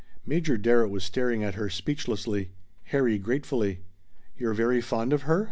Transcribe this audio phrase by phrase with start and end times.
[0.25, 2.49] Major Darrett was staring at her speechlessly.
[2.85, 3.81] Harry gratefully.
[4.35, 5.39] "You're very fond of her?"